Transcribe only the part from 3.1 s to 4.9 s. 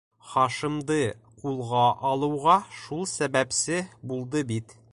сәбәпсе булды бит.